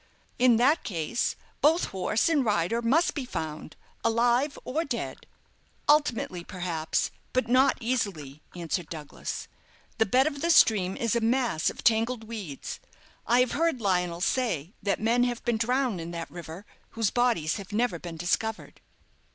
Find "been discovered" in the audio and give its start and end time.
17.99-18.81